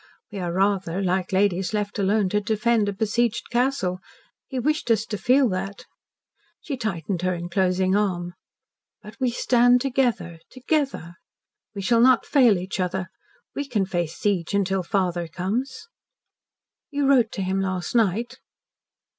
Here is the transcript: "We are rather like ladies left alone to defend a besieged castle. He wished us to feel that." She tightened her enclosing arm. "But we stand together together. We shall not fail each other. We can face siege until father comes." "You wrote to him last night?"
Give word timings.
"We 0.31 0.39
are 0.39 0.51
rather 0.51 0.99
like 0.99 1.31
ladies 1.31 1.75
left 1.75 1.99
alone 1.99 2.29
to 2.29 2.41
defend 2.41 2.89
a 2.89 2.91
besieged 2.91 3.51
castle. 3.51 3.99
He 4.47 4.57
wished 4.57 4.89
us 4.89 5.05
to 5.05 5.15
feel 5.15 5.47
that." 5.49 5.85
She 6.59 6.75
tightened 6.75 7.21
her 7.21 7.35
enclosing 7.35 7.95
arm. 7.95 8.33
"But 9.03 9.17
we 9.19 9.29
stand 9.29 9.79
together 9.79 10.39
together. 10.49 11.17
We 11.75 11.83
shall 11.83 12.01
not 12.01 12.25
fail 12.25 12.57
each 12.57 12.79
other. 12.79 13.09
We 13.53 13.63
can 13.67 13.85
face 13.85 14.17
siege 14.17 14.55
until 14.55 14.81
father 14.81 15.27
comes." 15.27 15.87
"You 16.89 17.07
wrote 17.07 17.31
to 17.33 17.43
him 17.43 17.61
last 17.61 17.93
night?" 17.93 18.39